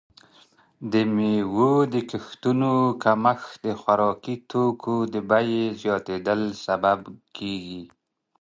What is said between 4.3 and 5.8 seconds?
توکو د بیې